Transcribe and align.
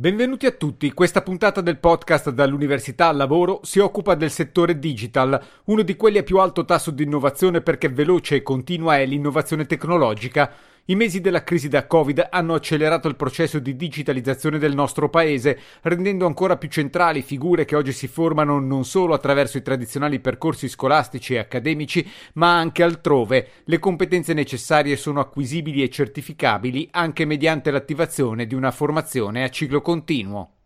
Benvenuti 0.00 0.46
a 0.46 0.52
tutti, 0.52 0.94
questa 0.94 1.20
puntata 1.20 1.60
del 1.60 1.76
podcast 1.76 2.30
dall'Università 2.30 3.08
al 3.08 3.18
Lavoro 3.18 3.60
si 3.64 3.80
occupa 3.80 4.14
del 4.14 4.30
settore 4.30 4.78
digital, 4.78 5.38
uno 5.64 5.82
di 5.82 5.94
quelli 5.94 6.16
a 6.16 6.22
più 6.22 6.38
alto 6.38 6.64
tasso 6.64 6.90
di 6.90 7.02
innovazione 7.02 7.60
perché 7.60 7.90
veloce 7.90 8.36
e 8.36 8.42
continua 8.42 8.96
è 8.96 9.04
l'innovazione 9.04 9.66
tecnologica. 9.66 10.50
I 10.86 10.96
mesi 10.96 11.20
della 11.20 11.44
crisi 11.44 11.68
da 11.68 11.86
Covid 11.86 12.28
hanno 12.30 12.54
accelerato 12.54 13.06
il 13.06 13.14
processo 13.14 13.58
di 13.58 13.76
digitalizzazione 13.76 14.58
del 14.58 14.74
nostro 14.74 15.08
paese, 15.08 15.58
rendendo 15.82 16.26
ancora 16.26 16.56
più 16.56 16.68
centrali 16.68 17.22
figure 17.22 17.64
che 17.64 17.76
oggi 17.76 17.92
si 17.92 18.08
formano 18.08 18.58
non 18.58 18.84
solo 18.84 19.14
attraverso 19.14 19.58
i 19.58 19.62
tradizionali 19.62 20.20
percorsi 20.20 20.68
scolastici 20.68 21.34
e 21.34 21.38
accademici, 21.38 22.08
ma 22.34 22.56
anche 22.56 22.82
altrove. 22.82 23.48
Le 23.64 23.78
competenze 23.78 24.32
necessarie 24.32 24.96
sono 24.96 25.20
acquisibili 25.20 25.82
e 25.82 25.90
certificabili 25.90 26.88
anche 26.92 27.24
mediante 27.24 27.70
l'attivazione 27.70 28.46
di 28.46 28.54
una 28.54 28.70
formazione 28.70 29.44
a 29.44 29.50
ciclo 29.50 29.80
continuo. 29.82 30.59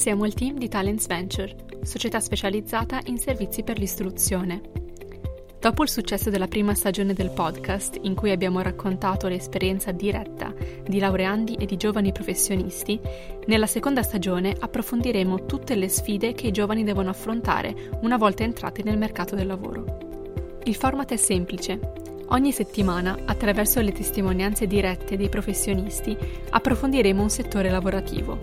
Siamo 0.00 0.24
il 0.24 0.32
team 0.32 0.56
di 0.56 0.66
Talents 0.66 1.06
Venture, 1.06 1.54
società 1.82 2.20
specializzata 2.20 3.00
in 3.04 3.18
servizi 3.18 3.62
per 3.62 3.78
l'istruzione. 3.78 4.62
Dopo 5.60 5.82
il 5.82 5.90
successo 5.90 6.30
della 6.30 6.48
prima 6.48 6.74
stagione 6.74 7.12
del 7.12 7.28
podcast, 7.28 7.98
in 8.00 8.14
cui 8.14 8.30
abbiamo 8.30 8.62
raccontato 8.62 9.28
l'esperienza 9.28 9.92
diretta 9.92 10.54
di 10.88 10.98
laureandi 10.98 11.56
e 11.56 11.66
di 11.66 11.76
giovani 11.76 12.12
professionisti, 12.12 12.98
nella 13.44 13.66
seconda 13.66 14.02
stagione 14.02 14.56
approfondiremo 14.58 15.44
tutte 15.44 15.74
le 15.74 15.90
sfide 15.90 16.32
che 16.32 16.46
i 16.46 16.50
giovani 16.50 16.82
devono 16.82 17.10
affrontare 17.10 17.90
una 18.00 18.16
volta 18.16 18.42
entrati 18.42 18.82
nel 18.82 18.96
mercato 18.96 19.34
del 19.34 19.48
lavoro. 19.48 20.60
Il 20.64 20.76
format 20.76 21.12
è 21.12 21.16
semplice. 21.16 21.78
Ogni 22.32 22.52
settimana, 22.52 23.18
attraverso 23.24 23.80
le 23.80 23.92
testimonianze 23.92 24.66
dirette 24.66 25.16
dei 25.16 25.28
professionisti, 25.28 26.16
approfondiremo 26.50 27.22
un 27.22 27.30
settore 27.30 27.70
lavorativo 27.70 28.38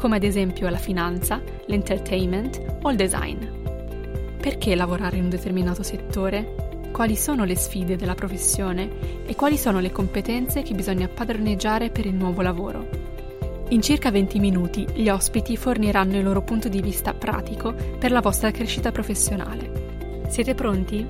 come 0.00 0.16
ad 0.16 0.22
esempio 0.22 0.68
la 0.70 0.78
finanza, 0.78 1.42
l'entertainment 1.66 2.78
o 2.82 2.90
il 2.90 2.96
design. 2.96 3.44
Perché 4.40 4.74
lavorare 4.74 5.18
in 5.18 5.24
un 5.24 5.28
determinato 5.28 5.82
settore? 5.82 6.88
Quali 6.90 7.16
sono 7.16 7.44
le 7.44 7.54
sfide 7.54 7.96
della 7.96 8.14
professione 8.14 9.24
e 9.26 9.34
quali 9.36 9.58
sono 9.58 9.78
le 9.78 9.92
competenze 9.92 10.62
che 10.62 10.74
bisogna 10.74 11.06
padroneggiare 11.06 11.90
per 11.90 12.06
il 12.06 12.14
nuovo 12.14 12.40
lavoro? 12.40 12.88
In 13.68 13.82
circa 13.82 14.10
20 14.10 14.38
minuti 14.38 14.86
gli 14.94 15.10
ospiti 15.10 15.56
forniranno 15.58 16.16
il 16.16 16.24
loro 16.24 16.40
punto 16.40 16.68
di 16.68 16.80
vista 16.80 17.12
pratico 17.12 17.74
per 17.98 18.10
la 18.10 18.20
vostra 18.20 18.50
crescita 18.50 18.90
professionale. 18.90 20.24
Siete 20.28 20.54
pronti? 20.54 21.06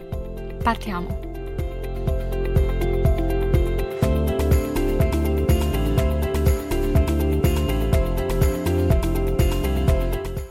Partiamo! 0.60 1.29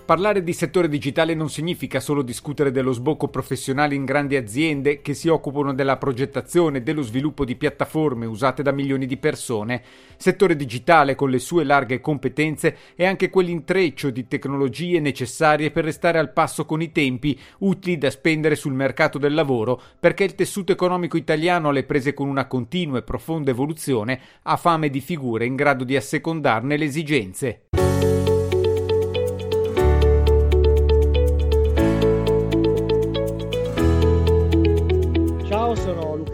Parlare 0.10 0.42
di 0.42 0.54
settore 0.54 0.90
digitale 0.90 1.36
non 1.36 1.52
significa 1.52 2.00
solo 2.00 2.24
discutere 2.24 2.72
dello 2.72 2.94
sbocco 2.94 3.28
professionale 3.28 3.94
in 3.94 4.06
grandi 4.06 4.38
aziende 4.38 5.04
che 5.04 5.14
si 5.14 5.28
occupano 5.28 5.72
della 5.72 5.98
progettazione 5.98 6.80
e 6.80 6.82
dello 6.82 7.04
sviluppo 7.04 7.46
di 7.46 7.56
piattaforme 7.56 8.26
usate 8.26 8.64
da 8.64 8.72
milioni 8.72 9.06
di 9.06 9.18
persone. 9.18 9.84
Settore 10.18 10.56
digitale 10.56 11.14
con 11.14 11.30
le 11.30 11.38
sue 11.38 11.64
larghe 11.64 12.02
competenze 12.02 12.76
è 12.96 13.06
anche 13.06 13.30
quell'intreccio 13.30 14.10
di 14.10 14.28
tecnologie 14.28 15.00
necessarie 15.00 15.70
per 15.70 15.84
restare 15.84 16.18
al 16.18 16.34
passo 16.34 16.66
con 16.66 16.82
i 16.82 16.92
tempi, 16.92 17.40
utili 17.60 18.00
da 18.00 18.10
spendere 18.10 18.56
sul 18.56 18.74
mercato 18.74 19.20
del 19.20 19.36
lavoro, 19.36 19.80
perché 20.00 20.24
il 20.24 20.34
tessuto 20.34 20.72
economico 20.72 21.18
italiano 21.18 21.70
alle 21.70 21.84
prese 21.84 22.16
con 22.16 22.28
una 22.28 22.48
continua 22.48 22.98
e 22.98 23.04
profonda 23.04 23.52
evoluzione 23.52 24.20
ha 24.42 24.58
fame 24.58 24.90
di 24.90 25.02
figure 25.02 25.46
in 25.46 25.56
grado 25.56 25.84
di 25.84 25.96
assecondarne 25.96 26.78
le 26.78 26.86
esigenze. 26.86 27.62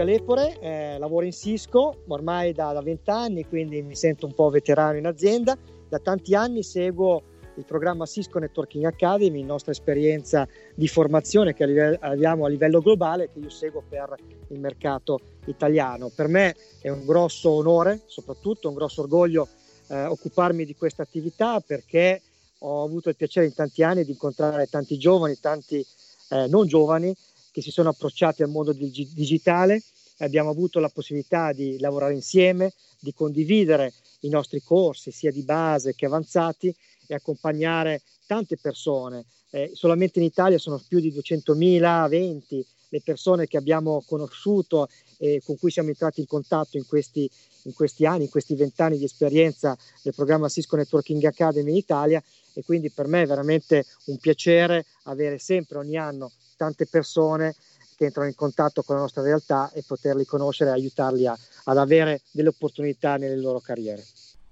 Lepore, 0.06 0.58
eh, 0.60 0.98
lavoro 0.98 1.26
in 1.26 1.34
Cisco 1.34 2.04
ormai 2.08 2.54
da 2.54 2.80
vent'anni, 2.82 3.46
quindi 3.46 3.82
mi 3.82 3.96
sento 3.96 4.26
un 4.26 4.34
po' 4.34 4.50
veterano 4.50 4.98
in 4.98 5.08
azienda. 5.08 5.58
Da 5.90 6.00
tanti 6.00 6.36
anni 6.36 6.64
seguo 6.64 7.24
il 7.56 7.66
programma 7.66 8.06
Cisco 8.06 8.40
Networking 8.40 8.86
Academy, 8.86 9.44
nostra 9.44 9.72
esperienza 9.72 10.48
di 10.76 10.88
formazione 10.88 11.54
che 11.54 11.98
abbiamo 12.00 12.46
a 12.46 12.50
livello 12.50 12.82
globale, 12.82 13.32
che 13.32 13.40
io 13.40 13.50
seguo 13.50 13.84
per 13.88 14.16
il 14.50 14.60
mercato 14.60 15.20
italiano. 15.46 16.12
Per 16.14 16.28
me 16.28 16.56
è 16.82 16.90
un 16.90 17.06
grosso 17.06 17.50
onore, 17.50 18.02
soprattutto 18.06 18.70
un 18.70 18.76
grosso 18.76 19.02
orgoglio 19.02 19.48
eh, 19.88 20.06
occuparmi 20.06 20.66
di 20.66 20.76
questa 20.76 21.04
attività 21.04 21.60
perché 21.60 22.22
ho 22.60 22.84
avuto 22.84 23.10
il 23.10 23.16
piacere 23.16 23.46
in 23.46 23.54
tanti 23.54 23.84
anni 23.84 24.06
di 24.06 24.12
incontrare 24.12 24.68
tanti 24.68 24.98
giovani, 24.98 25.38
tanti 25.40 25.86
eh, 26.30 26.48
non 26.48 26.68
giovani 26.68 27.14
che 27.52 27.62
si 27.62 27.72
sono 27.72 27.90
approcciati 27.90 28.44
al 28.44 28.50
mondo 28.50 28.74
digitale 28.74 29.82
abbiamo 30.20 30.50
avuto 30.50 30.80
la 30.80 30.90
possibilità 30.90 31.52
di 31.52 31.80
lavorare 31.80 32.14
insieme, 32.14 32.74
di 33.00 33.14
condividere 33.14 33.94
i 34.22 34.30
nostri 34.30 34.62
corsi 34.62 35.12
sia 35.12 35.32
di 35.32 35.44
base 35.44 35.96
che 35.96 36.06
avanzati 36.06 36.74
e 37.08 37.14
accompagnare 37.14 38.02
tante 38.26 38.58
persone. 38.58 39.26
Eh, 39.52 39.72
solamente 39.74 40.20
in 40.20 40.26
Italia 40.26 40.58
sono 40.58 40.82
più 40.88 41.00
di 41.00 41.12
200.000, 41.12 42.10
20 42.10 42.66
le 42.90 43.02
persone 43.02 43.48
che 43.48 43.58
abbiamo 43.58 44.04
conosciuto 44.06 44.88
e 45.18 45.42
con 45.44 45.58
cui 45.58 45.72
siamo 45.72 45.90
entrati 45.90 46.22
in 46.22 46.28
contatto 46.28 46.78
in 46.78 46.86
questi, 46.86 47.30
in 47.64 47.74
questi 47.74 48.06
anni, 48.06 48.24
in 48.24 48.30
questi 48.30 48.56
vent'anni 48.56 48.98
di 48.98 49.04
esperienza 49.04 49.78
del 50.02 50.14
programma 50.14 50.50
Cisco 50.50 50.76
Networking 50.76 51.24
Academy 51.26 51.72
in 51.72 51.78
Italia 51.78 52.24
e 52.54 52.64
quindi 52.64 52.90
per 52.92 53.08
me 53.08 53.24
è 53.24 53.26
veramente 53.26 53.86
un 54.06 54.18
piacere 54.18 54.86
avere 55.04 55.40
sempre 55.40 55.78
ogni 55.78 55.98
anno 55.98 56.32
tante 56.56 56.86
persone 56.86 57.56
che 57.96 58.06
entrano 58.06 58.28
in 58.28 58.36
contatto 58.36 58.84
con 58.84 58.96
la 58.96 59.02
nostra 59.02 59.22
realtà 59.22 59.72
e 59.74 59.84
poterli 59.86 60.26
conoscere 60.26 60.70
e 60.70 60.74
aiutarli 60.74 61.26
a, 61.26 61.38
ad 61.66 61.78
avere 61.78 62.22
delle 62.32 62.50
opportunità 62.50 63.18
nelle 63.18 63.38
loro 63.38 63.60
carriere. 63.60 64.04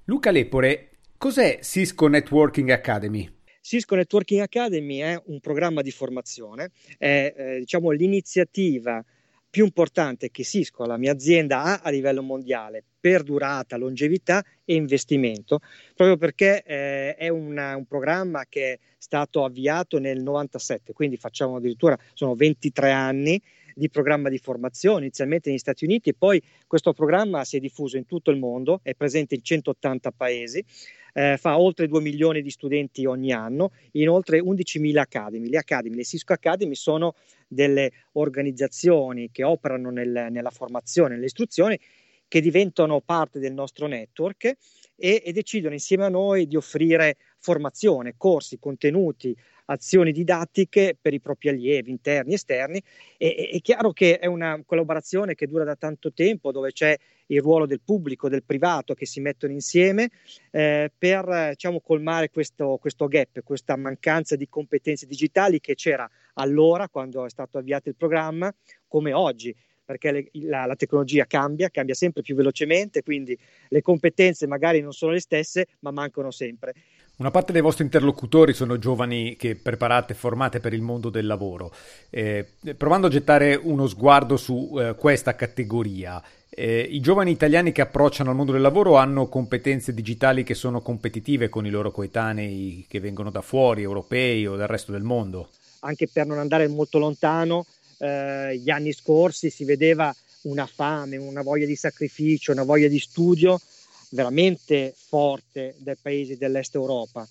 Luca 0.05 0.31
Lepore, 0.31 0.89
cos'è 1.17 1.59
Cisco 1.61 2.07
Networking 2.07 2.69
Academy? 2.69 3.41
Cisco 3.61 3.95
Networking 3.95 4.41
Academy 4.41 4.97
è 4.97 5.21
un 5.27 5.39
programma 5.39 5.81
di 5.81 5.91
formazione, 5.91 6.71
è 6.97 7.33
eh, 7.35 7.59
diciamo, 7.59 7.91
l'iniziativa 7.91 9.03
più 9.53 9.65
importante 9.65 10.31
che 10.31 10.43
Cisco, 10.43 10.83
la 10.87 10.97
mia 10.97 11.11
azienda, 11.11 11.61
ha 11.61 11.81
a 11.83 11.91
livello 11.91 12.23
mondiale 12.23 12.83
per 12.99 13.21
durata, 13.21 13.77
longevità 13.77 14.43
e 14.65 14.73
investimento, 14.73 15.59
proprio 15.93 16.17
perché 16.17 16.63
eh, 16.63 17.13
è 17.13 17.27
una, 17.27 17.75
un 17.75 17.85
programma 17.85 18.45
che 18.49 18.71
è 18.71 18.79
stato 18.97 19.45
avviato 19.45 19.99
nel 19.99 20.23
97, 20.23 20.93
quindi 20.93 21.17
facciamo 21.17 21.57
addirittura, 21.57 21.95
sono 22.13 22.33
23 22.33 22.89
anni 22.89 23.39
di 23.75 23.91
programma 23.91 24.29
di 24.29 24.39
formazione, 24.39 25.01
inizialmente 25.01 25.49
negli 25.49 25.59
Stati 25.59 25.85
Uniti 25.85 26.09
e 26.09 26.15
poi 26.17 26.41
questo 26.65 26.91
programma 26.93 27.43
si 27.43 27.57
è 27.57 27.59
diffuso 27.59 27.95
in 27.97 28.07
tutto 28.07 28.31
il 28.31 28.39
mondo, 28.39 28.79
è 28.81 28.95
presente 28.95 29.35
in 29.35 29.43
180 29.43 30.11
paesi, 30.13 30.65
eh, 31.13 31.37
fa 31.37 31.57
oltre 31.57 31.87
2 31.87 32.01
milioni 32.01 32.41
di 32.41 32.49
studenti 32.49 33.05
ogni 33.05 33.31
anno 33.31 33.71
in 33.91 34.09
oltre 34.09 34.39
11.000 34.39 34.97
academy. 34.97 35.47
Le 35.47 35.57
academy, 35.57 35.95
le 35.95 36.03
Cisco 36.03 36.33
Academy 36.33 36.75
sono 36.75 37.15
delle 37.47 37.91
organizzazioni 38.13 39.29
che 39.31 39.43
operano 39.43 39.89
nel, 39.89 40.27
nella 40.29 40.49
formazione, 40.49 41.15
nell'istruzione, 41.15 41.79
che 42.27 42.41
diventano 42.41 42.99
parte 43.01 43.39
del 43.39 43.53
nostro 43.53 43.85
network 43.87 44.45
e, 44.95 45.21
e 45.23 45.31
decidono 45.31 45.73
insieme 45.73 46.05
a 46.05 46.09
noi 46.09 46.47
di 46.47 46.55
offrire 46.55 47.17
formazione, 47.37 48.15
corsi, 48.17 48.57
contenuti, 48.57 49.35
azioni 49.65 50.11
didattiche 50.11 50.97
per 50.99 51.13
i 51.13 51.19
propri 51.19 51.49
allievi 51.49 51.89
interni 51.89 52.31
e 52.31 52.35
esterni. 52.35 52.81
E, 53.17 53.49
è 53.53 53.59
chiaro 53.61 53.91
che 53.91 54.19
è 54.19 54.25
una 54.25 54.61
collaborazione 54.65 55.35
che 55.35 55.47
dura 55.47 55.63
da 55.63 55.75
tanto 55.75 56.11
tempo, 56.13 56.51
dove 56.51 56.71
c'è 56.71 56.97
il 57.27 57.41
ruolo 57.41 57.65
del 57.65 57.81
pubblico, 57.83 58.29
del 58.29 58.43
privato 58.43 58.93
che 58.93 59.05
si 59.05 59.19
mettono 59.19 59.53
insieme 59.53 60.09
eh, 60.51 60.91
per 60.97 61.49
diciamo, 61.51 61.79
colmare 61.79 62.29
questo, 62.29 62.77
questo 62.79 63.07
gap, 63.07 63.41
questa 63.43 63.75
mancanza 63.75 64.35
di 64.35 64.47
competenze 64.49 65.05
digitali 65.05 65.59
che 65.59 65.75
c'era 65.75 66.09
allora 66.35 66.89
quando 66.89 67.25
è 67.25 67.29
stato 67.29 67.57
avviato 67.57 67.89
il 67.89 67.95
programma, 67.95 68.53
come 68.87 69.13
oggi 69.13 69.55
perché 69.83 70.11
le, 70.11 70.29
la, 70.33 70.65
la, 70.65 70.75
tecnologia 70.75 71.25
cambia, 71.25 71.69
cambia 71.69 71.95
sempre 71.95 72.21
più 72.21 72.35
velocemente, 72.35 73.03
quindi 73.03 73.37
le 73.67 73.81
competenze 73.81 74.47
magari 74.47 74.81
non 74.81 74.93
sono 74.93 75.11
le 75.11 75.19
stesse, 75.19 75.67
ma 75.79 75.91
mancano 75.91 76.31
sempre. 76.31 76.73
Una 77.15 77.29
parte 77.29 77.51
dei 77.51 77.61
vostri 77.61 77.83
interlocutori 77.83 78.53
sono 78.53 78.79
giovani 78.79 79.35
che 79.35 79.55
preparate 79.55 80.13
e 80.13 80.15
formate 80.15 80.59
per 80.59 80.73
il 80.73 80.81
mondo 80.81 81.09
del 81.09 81.27
lavoro. 81.27 81.71
Eh, 82.09 82.45
provando 82.75 83.05
a 83.05 83.09
gettare 83.09 83.53
uno 83.53 83.85
sguardo 83.85 84.35
su 84.35 84.75
eh, 84.79 84.95
questa 84.95 85.35
categoria, 85.35 86.21
eh, 86.55 86.81
I 86.81 86.99
giovani 86.99 87.31
italiani 87.31 87.71
che 87.71 87.81
approcciano 87.81 88.29
al 88.29 88.35
mondo 88.35 88.51
del 88.51 88.61
lavoro 88.61 88.95
hanno 88.97 89.27
competenze 89.27 89.93
digitali 89.93 90.43
che 90.43 90.53
sono 90.53 90.81
competitive 90.81 91.49
con 91.49 91.65
i 91.65 91.71
loro 91.71 91.91
coetanei 91.91 92.85
che 92.87 92.99
vengono 92.99 93.31
da 93.31 93.41
fuori, 93.41 93.81
europei 93.81 94.45
o 94.45 94.55
dal 94.55 94.67
resto 94.67 94.91
del 94.91 95.01
mondo? 95.01 95.49
Anche 95.79 96.07
per 96.07 96.27
non 96.27 96.37
andare 96.37 96.67
molto 96.67 96.99
lontano, 96.99 97.65
eh, 98.03 98.57
gli 98.57 98.69
anni 98.69 98.91
scorsi 98.91 99.49
si 99.49 99.63
vedeva 99.63 100.13
una 100.41 100.65
fame, 100.65 101.15
una 101.15 101.41
voglia 101.41 101.65
di 101.65 101.75
sacrificio, 101.75 102.51
una 102.51 102.63
voglia 102.63 102.89
di 102.89 102.99
studio 102.99 103.59
veramente 104.09 104.93
forte 104.95 105.75
dai 105.77 105.95
paesi 106.01 106.37
dell'est 106.37 106.75
Europa. 106.75 107.27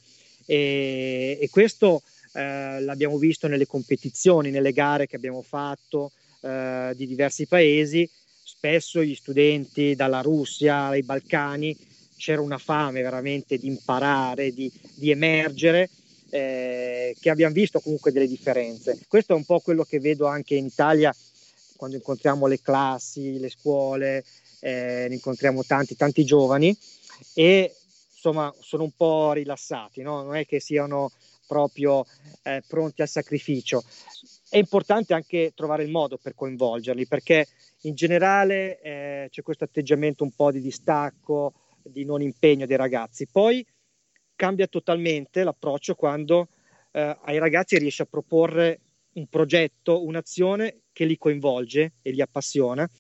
E, 0.47 1.39
e 1.41 1.49
questo 1.51 2.03
eh, 2.33 2.81
l'abbiamo 2.81 3.19
visto 3.19 3.49
nelle 3.49 3.67
competizioni, 3.67 4.51
nelle 4.51 4.73
gare 4.73 5.07
che 5.07 5.17
abbiamo 5.17 5.43
fatto 5.43 6.13
eh, 6.41 6.93
di 6.97 7.07
diversi 7.07 7.47
paesi, 7.47 8.09
spesso 8.43 9.03
gli 9.03 9.15
studenti 9.15 9.95
dalla 9.95 10.23
Russia, 10.23 10.89
dai 10.89 11.03
Balcani, 11.03 11.77
c'era 12.17 12.41
una 12.41 12.59
fame 12.59 13.03
veramente 13.03 13.59
di 13.59 13.67
imparare, 13.67 14.53
di, 14.53 14.73
di 14.95 15.11
emergere, 15.11 15.91
eh, 16.33 17.15
che 17.21 17.29
abbiamo 17.29 17.53
visto 17.53 17.79
comunque 17.81 18.11
delle 18.11 18.27
differenze. 18.27 18.99
Questo 19.07 19.35
è 19.35 19.37
un 19.37 19.45
po' 19.45 19.61
quello 19.61 19.85
che 19.85 20.01
vedo 20.01 20.27
anche 20.27 20.55
in 20.55 20.65
Italia 20.65 21.15
quando 21.77 21.97
incontriamo 21.97 22.47
le 22.47 22.61
classi, 22.61 23.39
le 23.39 23.51
scuole, 23.51 24.25
eh, 24.61 25.07
ne 25.09 25.15
incontriamo 25.15 25.63
tanti, 25.65 25.95
tanti 25.95 26.25
giovani 26.25 26.75
e 27.35 27.75
insomma 28.15 28.55
sono 28.61 28.85
un 28.85 28.93
po' 28.97 29.33
rilassati, 29.33 30.01
no? 30.01 30.23
non 30.23 30.37
è 30.37 30.47
che 30.47 30.59
siano 30.59 31.11
proprio 31.47 32.07
eh, 32.45 32.63
pronti 32.67 33.03
al 33.03 33.09
sacrificio. 33.09 33.85
È 34.49 34.57
importante 34.57 35.13
anche 35.13 35.53
trovare 35.55 35.83
il 35.83 35.91
modo 35.91 36.17
per 36.17 36.35
coinvolgerli 36.35 37.07
perché 37.07 37.47
in 37.83 37.95
generale 37.95 38.81
eh, 38.81 39.29
c'è 39.31 39.43
questo 39.43 39.65
atteggiamento 39.65 40.25
un 40.25 40.31
po' 40.31 40.51
di 40.51 40.61
distacco, 40.61 41.53
di 41.83 42.05
non 42.05 42.23
impegno 42.23 42.65
dei 42.65 42.77
ragazzi. 42.77 43.27
Poi 43.27 43.67
cambia 44.43 44.67
totalmente 44.67 45.45
l'approccio 45.45 45.95
quando 45.95 46.49
eh, 46.91 47.17
ai 47.23 47.39
ragazzi 47.39 47.79
riesce 47.79 48.03
a 48.03 48.07
proporre 48.07 48.81
un 49.13 49.29
progetto, 49.29 50.05
un'azione 50.05 50.81
che 50.93 51.05
li 51.05 51.17
coinvolge 51.17 51.93
e 52.03 52.11
li 52.11 52.21
appassiona. 52.21 52.91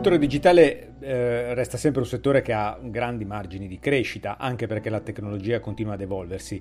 Settore 0.00 0.18
digitale 0.18 0.94
eh, 1.00 1.52
resta 1.52 1.76
sempre 1.76 2.00
un 2.00 2.06
settore 2.06 2.40
che 2.40 2.54
ha 2.54 2.78
grandi 2.82 3.26
margini 3.26 3.68
di 3.68 3.78
crescita, 3.78 4.38
anche 4.38 4.66
perché 4.66 4.88
la 4.88 5.00
tecnologia 5.00 5.60
continua 5.60 5.92
ad 5.92 6.00
evolversi. 6.00 6.58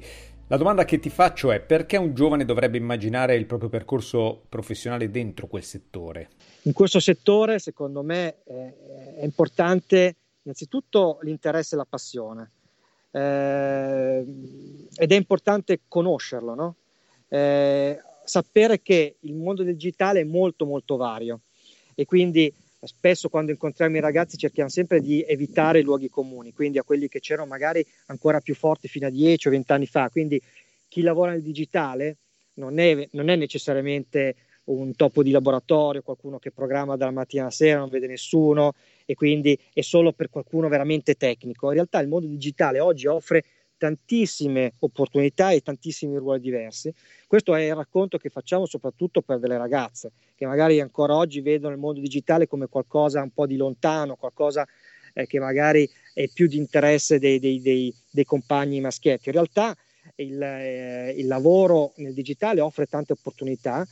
La 0.47 0.57
domanda 0.57 0.83
che 0.83 1.00
ti 1.00 1.09
faccio 1.09 1.50
è 1.53 1.62
perché 1.62 1.95
un 1.95 2.13
giovane 2.13 2.44
dovrebbe 2.44 2.75
immaginare 2.75 3.38
il 3.38 3.45
proprio 3.45 3.69
percorso 3.69 4.44
professionale 4.50 5.09
dentro 5.09 5.47
quel 5.47 5.63
settore? 5.63 6.31
In 6.63 6.74
questo 6.74 7.00
settore, 7.00 7.59
secondo 7.59 8.03
me, 8.03 8.39
eh, 8.44 9.15
è 9.19 9.24
importante 9.24 10.15
innanzitutto 10.42 11.19
l'interesse 11.21 11.75
e 11.75 11.77
la 11.77 11.88
passione. 11.88 12.51
Eh, 13.09 14.25
ed 14.95 15.12
è 15.13 15.15
importante 15.15 15.80
conoscerlo, 15.88 16.56
no? 16.56 16.75
eh, 17.30 18.01
sapere 18.25 18.81
che 18.81 19.15
il 19.21 19.33
mondo 19.33 19.63
digitale 19.63 20.19
è 20.19 20.25
molto 20.25 20.65
molto 20.65 20.97
vario 20.97 21.39
e 21.95 22.03
quindi 22.03 22.53
spesso 22.87 23.29
quando 23.29 23.51
incontriamo 23.51 23.97
i 23.97 24.01
ragazzi 24.01 24.37
cerchiamo 24.37 24.69
sempre 24.69 25.01
di 25.01 25.23
evitare 25.27 25.79
i 25.79 25.83
luoghi 25.83 26.09
comuni, 26.09 26.53
quindi 26.53 26.77
a 26.77 26.83
quelli 26.83 27.07
che 27.07 27.19
c'erano 27.19 27.47
magari 27.47 27.85
ancora 28.07 28.39
più 28.39 28.55
forti 28.55 28.87
fino 28.87 29.07
a 29.07 29.09
10 29.09 29.47
o 29.47 29.51
20 29.51 29.71
anni 29.71 29.85
fa. 29.85 30.09
Quindi 30.09 30.41
chi 30.87 31.01
lavora 31.01 31.31
nel 31.31 31.41
digitale 31.41 32.17
non 32.55 32.79
è, 32.79 33.07
non 33.11 33.29
è 33.29 33.35
necessariamente 33.35 34.35
un 34.65 34.95
topo 34.95 35.23
di 35.23 35.31
laboratorio, 35.31 36.01
qualcuno 36.01 36.37
che 36.37 36.51
programma 36.51 36.95
dalla 36.95 37.11
mattina 37.11 37.43
alla 37.43 37.51
sera, 37.51 37.79
non 37.79 37.89
vede 37.89 38.07
nessuno 38.07 38.73
e 39.05 39.15
quindi 39.15 39.59
è 39.73 39.81
solo 39.81 40.11
per 40.11 40.29
qualcuno 40.29 40.67
veramente 40.67 41.15
tecnico. 41.15 41.67
In 41.67 41.73
realtà 41.73 41.99
il 41.99 42.07
mondo 42.07 42.27
digitale 42.27 42.79
oggi 42.79 43.07
offre 43.07 43.43
tantissime 43.79 44.73
opportunità 44.79 45.49
e 45.49 45.61
tantissimi 45.61 46.17
ruoli 46.17 46.39
diversi. 46.39 46.93
Questo 47.25 47.55
è 47.55 47.61
il 47.61 47.73
racconto 47.73 48.19
che 48.19 48.29
facciamo 48.29 48.67
soprattutto 48.67 49.21
per 49.21 49.39
delle 49.39 49.57
ragazze 49.57 50.11
che 50.39 50.45
magari 50.45 50.79
ancora 50.79 51.17
oggi 51.17 51.41
vedono 51.41 51.73
il 51.73 51.79
mondo 51.81 51.99
digitale 51.99 52.47
come 52.47 52.67
qualcosa 52.67 53.21
un 53.21 53.31
po' 53.31 53.45
di 53.45 53.57
lontano, 53.57 54.15
qualcosa 54.15 54.65
eh, 55.13 55.27
che 55.27 55.37
magari 55.37 55.89
è 56.13 56.29
più 56.29 56.47
di 56.47 56.55
interesse 56.55 57.19
dei, 57.19 57.39
dei, 57.39 57.61
dei, 57.61 57.93
dei 58.09 58.23
compagni 58.23 58.79
maschietti. 58.79 59.27
In 59.27 59.33
realtà 59.33 59.75
il, 60.15 60.41
eh, 60.41 61.13
il, 61.17 61.27
lavoro 61.27 61.91
nel 61.97 62.13
digitale 62.13 62.61
offre 62.61 62.85
tante 62.85 63.11
opportunità, 63.11 63.85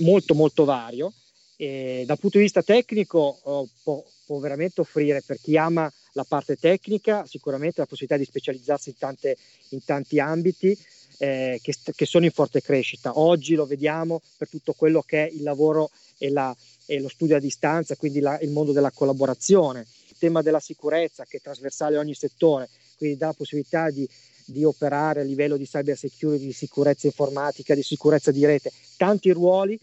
molto 0.00 0.34
molto 0.34 0.64
vario. 0.64 1.12
E 1.56 2.02
dal 2.04 2.18
punto 2.18 2.38
di 2.38 2.44
vista 2.44 2.62
tecnico 2.62 3.38
oh, 3.40 3.68
può, 3.84 4.02
può 4.26 4.40
veramente 4.40 4.80
offrire 4.80 5.22
per 5.24 5.38
chi 5.40 5.56
ama 5.56 5.88
la 6.12 6.24
parte 6.24 6.56
tecnica, 6.56 7.24
sicuramente 7.26 7.80
la 7.80 7.86
possibilità 7.86 8.18
di 8.18 8.24
specializzarsi 8.24 8.90
in, 8.90 8.98
tante, 8.98 9.36
in 9.70 9.84
tanti 9.84 10.18
ambiti 10.18 10.76
eh, 11.18 11.60
che, 11.62 11.74
che, 11.94 12.06
sono 12.06 12.24
in 12.24 12.30
forte 12.30 12.60
crescita. 12.60 13.18
Oggi 13.18 13.54
lo 13.54 13.66
vediamo 13.66 14.20
per 14.36 14.48
tutto 14.48 14.72
quello 14.72 15.02
che 15.02 15.26
è 15.26 15.30
il 15.30 15.42
lavoro 15.42 15.90
e, 16.18 16.30
la, 16.30 16.54
e 16.86 17.00
lo 17.00 17.08
studio 17.08 17.36
a 17.36 17.40
distanza, 17.40 17.96
quindi 17.96 18.20
la, 18.20 18.38
il 18.40 18.50
mondo 18.50 18.72
della 18.72 18.90
collaborazione, 18.90 19.86
il 20.08 20.16
tema 20.18 20.42
della 20.42 20.60
sicurezza 20.60 21.24
che 21.24 21.38
è 21.38 21.40
trasversale 21.40 21.96
a 21.96 22.00
ogni 22.00 22.14
settore, 22.14 22.68
quindi 22.96 23.16
dà 23.16 23.26
la 23.26 23.34
possibilità 23.34 23.90
di, 23.90 24.08
di 24.44 24.64
operare 24.64 25.20
a 25.20 25.24
livello 25.24 25.56
di 25.56 25.66
cyber 25.66 25.96
security, 25.96 26.46
di 26.46 26.52
sicurezza 26.52 27.06
informatica, 27.06 27.74
di 27.74 27.82
sicurezza 27.82 28.30
di 28.30 28.44
rete, 28.44 28.72
tanti 28.96 29.30
ruoli 29.30 29.78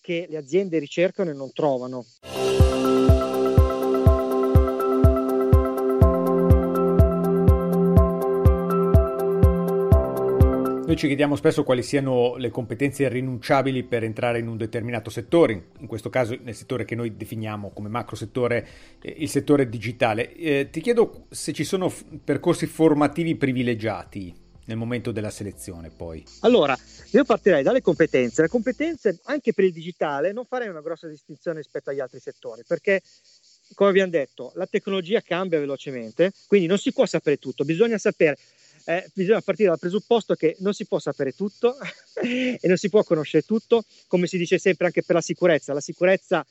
che 0.00 0.26
le 0.28 0.36
aziende 0.36 0.78
ricercano 0.78 1.30
e 1.30 1.34
non 1.34 1.52
trovano. 1.52 2.04
Noi 10.92 11.00
ci 11.00 11.06
chiediamo 11.06 11.36
spesso 11.36 11.64
quali 11.64 11.82
siano 11.82 12.36
le 12.36 12.50
competenze 12.50 13.04
irrinunciabili 13.04 13.82
per 13.82 14.04
entrare 14.04 14.40
in 14.40 14.46
un 14.46 14.58
determinato 14.58 15.08
settore, 15.08 15.68
in 15.78 15.86
questo 15.86 16.10
caso 16.10 16.36
nel 16.42 16.54
settore 16.54 16.84
che 16.84 16.94
noi 16.94 17.16
definiamo 17.16 17.70
come 17.70 17.88
macro 17.88 18.14
settore, 18.14 18.68
eh, 19.00 19.14
il 19.16 19.30
settore 19.30 19.70
digitale. 19.70 20.34
Eh, 20.34 20.68
ti 20.70 20.82
chiedo 20.82 21.28
se 21.30 21.54
ci 21.54 21.64
sono 21.64 21.90
percorsi 22.22 22.66
formativi 22.66 23.36
privilegiati 23.36 24.34
nel 24.66 24.76
momento 24.76 25.12
della 25.12 25.30
selezione 25.30 25.88
poi. 25.88 26.22
Allora, 26.40 26.76
io 27.12 27.24
partirei 27.24 27.62
dalle 27.62 27.80
competenze. 27.80 28.42
Le 28.42 28.48
competenze 28.48 29.18
anche 29.24 29.54
per 29.54 29.64
il 29.64 29.72
digitale 29.72 30.32
non 30.32 30.44
farei 30.44 30.68
una 30.68 30.82
grossa 30.82 31.08
distinzione 31.08 31.60
rispetto 31.60 31.88
agli 31.88 32.00
altri 32.00 32.20
settori, 32.20 32.64
perché 32.66 33.00
come 33.74 33.88
abbiamo 33.88 34.10
detto, 34.10 34.52
la 34.56 34.66
tecnologia 34.66 35.22
cambia 35.22 35.58
velocemente, 35.58 36.32
quindi 36.46 36.66
non 36.66 36.76
si 36.76 36.92
può 36.92 37.06
sapere 37.06 37.38
tutto, 37.38 37.64
bisogna 37.64 37.96
sapere 37.96 38.36
eh, 38.84 39.10
bisogna 39.14 39.40
partire 39.40 39.68
dal 39.68 39.78
presupposto 39.78 40.34
che 40.34 40.56
non 40.60 40.72
si 40.72 40.86
può 40.86 40.98
sapere 40.98 41.32
tutto 41.32 41.76
e 42.22 42.60
non 42.62 42.76
si 42.76 42.88
può 42.88 43.02
conoscere 43.02 43.44
tutto, 43.44 43.84
come 44.06 44.26
si 44.26 44.38
dice 44.38 44.58
sempre 44.58 44.86
anche 44.86 45.02
per 45.02 45.16
la 45.16 45.20
sicurezza. 45.20 45.72
La 45.72 45.80
sicurezza 45.80 46.46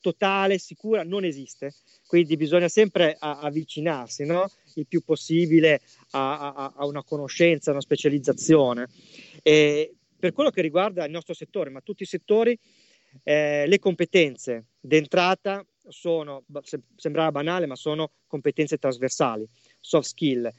totale, 0.00 0.58
sicura, 0.58 1.04
non 1.04 1.24
esiste, 1.24 1.74
quindi 2.06 2.36
bisogna 2.36 2.68
sempre 2.68 3.16
a, 3.18 3.40
avvicinarsi 3.40 4.24
no? 4.24 4.50
il 4.74 4.86
più 4.86 5.02
possibile 5.02 5.80
a, 6.12 6.52
a, 6.52 6.72
a, 6.76 6.86
una 6.86 7.04
conoscenza, 7.04 7.70
a 7.70 7.72
una 7.74 7.82
specializzazione. 7.82 8.88
E 9.42 9.94
per 10.18 10.32
quello 10.32 10.50
che 10.50 10.62
riguarda 10.62 11.04
il 11.04 11.10
nostro 11.10 11.34
settore, 11.34 11.70
ma 11.70 11.80
tutti 11.80 12.02
i 12.02 12.06
settori, 12.06 12.58
eh, 13.22 13.66
le 13.66 13.78
competenze 13.78 14.66
d'entrata 14.80 15.64
sono, 15.88 16.44
sembrava 16.96 17.32
banale, 17.32 17.66
ma 17.66 17.74
sono 17.74 18.12
competenze 18.26 18.78
trasversali, 18.78 19.48
soft 19.80 20.08
skill, 20.08 20.50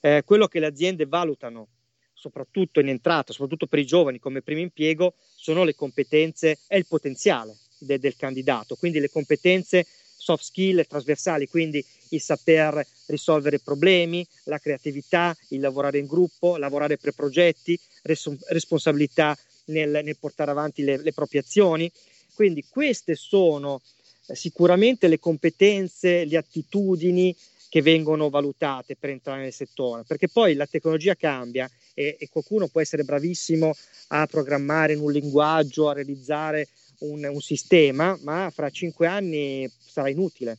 eh, 0.00 0.22
quello 0.24 0.46
che 0.46 0.60
le 0.60 0.66
aziende 0.66 1.06
valutano 1.06 1.68
soprattutto 2.12 2.80
in 2.80 2.88
entrata, 2.88 3.32
soprattutto 3.32 3.66
per 3.66 3.78
i 3.78 3.86
giovani 3.86 4.18
come 4.18 4.42
primo 4.42 4.60
impiego, 4.60 5.14
sono 5.34 5.62
le 5.64 5.74
competenze 5.74 6.58
e 6.66 6.78
il 6.78 6.86
potenziale 6.86 7.56
de- 7.78 7.98
del 7.98 8.16
candidato, 8.16 8.74
quindi 8.74 8.98
le 8.98 9.08
competenze 9.08 9.86
soft 10.18 10.42
skill 10.42 10.84
trasversali, 10.86 11.46
quindi 11.46 11.84
il 12.10 12.20
saper 12.20 12.84
risolvere 13.06 13.60
problemi, 13.60 14.26
la 14.44 14.58
creatività, 14.58 15.34
il 15.50 15.60
lavorare 15.60 15.98
in 15.98 16.06
gruppo, 16.06 16.56
lavorare 16.56 16.96
per 16.98 17.12
progetti, 17.12 17.78
res- 18.02 18.36
responsabilità 18.48 19.36
nel, 19.66 20.00
nel, 20.02 20.16
portare 20.18 20.50
avanti 20.50 20.82
le, 20.82 21.00
le 21.00 21.12
proprie 21.12 21.40
azioni. 21.40 21.90
Quindi 22.34 22.64
queste 22.68 23.14
sono 23.14 23.80
eh, 24.26 24.34
sicuramente 24.34 25.06
le 25.06 25.18
competenze, 25.18 26.24
le 26.24 26.36
attitudini, 26.36 27.34
che 27.68 27.82
vengono 27.82 28.30
valutate 28.30 28.96
per 28.96 29.10
entrare 29.10 29.42
nel 29.42 29.52
settore, 29.52 30.04
perché 30.06 30.28
poi 30.28 30.54
la 30.54 30.66
tecnologia 30.66 31.14
cambia 31.14 31.68
e, 31.94 32.16
e 32.18 32.28
qualcuno 32.30 32.68
può 32.68 32.80
essere 32.80 33.04
bravissimo 33.04 33.74
a 34.08 34.26
programmare 34.26 34.94
in 34.94 35.00
un 35.00 35.12
linguaggio, 35.12 35.88
a 35.88 35.94
realizzare 35.94 36.68
un, 37.00 37.24
un 37.24 37.40
sistema, 37.40 38.18
ma 38.22 38.50
fra 38.54 38.70
cinque 38.70 39.06
anni 39.06 39.70
sarà 39.78 40.08
inutile. 40.08 40.56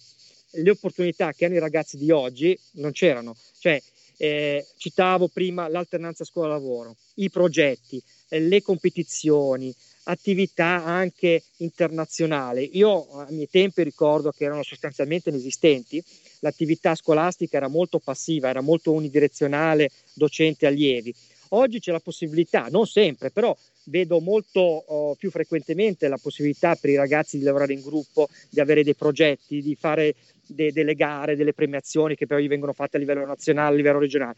Le 0.51 0.69
opportunità 0.69 1.33
che 1.33 1.45
hanno 1.45 1.55
i 1.55 1.59
ragazzi 1.59 1.97
di 1.97 2.11
oggi 2.11 2.57
non 2.73 2.91
c'erano, 2.91 3.35
cioè 3.59 3.81
eh, 4.17 4.65
citavo 4.77 5.27
prima 5.27 5.67
l'alternanza 5.67 6.25
scuola-lavoro, 6.25 6.95
i 7.15 7.29
progetti, 7.29 8.01
eh, 8.29 8.39
le 8.39 8.61
competizioni, 8.61 9.73
attività 10.03 10.83
anche 10.83 11.43
internazionali. 11.57 12.77
Io 12.77 13.09
a 13.11 13.27
miei 13.29 13.49
tempi 13.49 13.83
ricordo 13.83 14.31
che 14.31 14.45
erano 14.45 14.63
sostanzialmente 14.63 15.29
inesistenti, 15.29 16.03
l'attività 16.39 16.95
scolastica 16.95 17.57
era 17.57 17.67
molto 17.67 17.99
passiva, 17.99 18.49
era 18.49 18.61
molto 18.61 18.91
unidirezionale, 18.91 19.89
docente 20.13 20.65
allievi. 20.65 21.13
Oggi 21.49 21.79
c'è 21.79 21.91
la 21.91 21.99
possibilità, 21.99 22.67
non 22.69 22.85
sempre, 22.85 23.31
però 23.31 23.55
vedo 23.85 24.19
molto 24.19 24.59
oh, 24.59 25.15
più 25.15 25.31
frequentemente 25.31 26.07
la 26.07 26.19
possibilità 26.21 26.75
per 26.75 26.91
i 26.91 26.95
ragazzi 26.95 27.39
di 27.39 27.43
lavorare 27.43 27.73
in 27.73 27.81
gruppo, 27.81 28.27
di 28.49 28.59
avere 28.59 28.83
dei 28.83 28.95
progetti, 28.95 29.61
di 29.61 29.75
fare 29.75 30.15
de- 30.45 30.71
delle 30.71 30.93
gare, 30.93 31.35
delle 31.35 31.53
premiazioni 31.53 32.15
che 32.15 32.27
poi 32.27 32.47
vengono 32.47 32.73
fatte 32.73 32.97
a 32.97 32.99
livello 32.99 33.25
nazionale, 33.25 33.73
a 33.73 33.77
livello 33.77 33.99
regionale. 33.99 34.35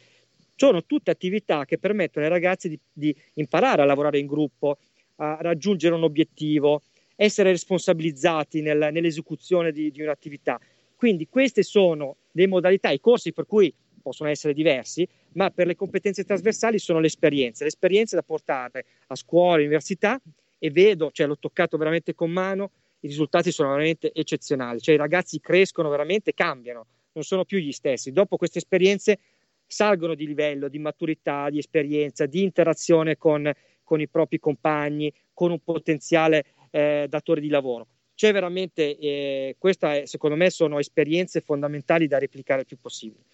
Sono 0.56 0.86
tutte 0.86 1.12
attività 1.12 1.66
che 1.66 1.78
permettono 1.78 2.26
ai 2.26 2.32
ragazzi 2.32 2.70
di, 2.70 2.80
di 2.94 3.16
imparare 3.36 3.82
a 3.82 3.86
lavorare 3.86 4.20
in 4.20 4.28
gruppo, 4.28 4.78
a 5.22 5.38
raggiungere 5.40 5.94
un 5.94 6.04
obiettivo, 6.04 6.82
essere 7.16 7.52
responsabilizzati 7.52 8.62
nel, 8.62 8.90
nell'esecuzione 8.92 9.72
di, 9.72 9.92
di 9.92 10.02
un'attività. 10.02 10.60
Quindi 10.96 11.28
queste 11.30 11.62
sono 11.62 12.16
le 12.32 12.48
modalità, 12.48 12.90
i 12.90 13.00
corsi 13.00 13.32
per 13.32 13.46
cui 13.46 13.74
possono 14.02 14.30
essere 14.30 14.54
diversi, 14.54 15.08
ma 15.34 15.52
per 15.52 15.68
le 15.68 15.76
competenze 15.76 16.24
trasversali 16.24 16.80
sono 16.80 17.00
le 17.00 17.06
esperienze, 17.08 17.64
le 17.64 17.70
esperienze 17.70 18.16
da 18.16 18.24
portare 18.24 18.86
a 19.08 19.16
scuola, 19.16 19.62
università 19.62 20.20
e 20.58 20.72
vedo, 20.72 21.12
cioè 21.12 21.28
l'ho 21.28 21.38
toccato 21.38 21.78
veramente 21.78 22.16
con 22.16 22.32
mano, 22.32 22.72
i 23.02 23.08
risultati 23.08 23.52
sono 23.52 23.70
veramente 23.70 24.12
eccezionali, 24.12 24.80
cioè 24.80 24.96
i 24.96 24.98
ragazzi 24.98 25.40
crescono 25.40 25.90
veramente, 25.90 26.34
cambiano, 26.34 26.86
non 27.14 27.24
sono 27.24 27.46
più 27.46 27.60
gli 27.60 27.72
stessi. 27.72 28.12
Dopo 28.12 28.38
queste 28.38 28.58
esperienze 28.58 29.20
salgono 29.68 30.16
di 30.16 30.26
livello, 30.26 30.68
di 30.68 30.80
maturità, 30.80 31.50
di 31.50 31.60
esperienza, 31.60 32.26
di 32.26 32.44
interazione 32.44 33.18
con, 33.18 33.52
con 33.84 34.02
i 34.02 34.08
propri 34.08 34.40
compagni, 34.40 35.14
con 35.34 35.52
un 35.52 35.60
potenziale 35.64 36.46
eh, 36.72 37.08
datore 37.10 37.42
di 37.42 37.50
lavoro. 37.50 37.88
C'è 38.14 38.32
veramente, 38.32 38.98
eh, 38.98 39.56
queste 39.58 40.06
secondo 40.06 40.36
me 40.36 40.50
sono 40.50 40.80
esperienze 40.80 41.42
fondamentali 41.42 42.08
da 42.08 42.20
replicare 42.20 42.62
il 42.62 42.68
più 42.68 42.78
possibile. 42.80 43.26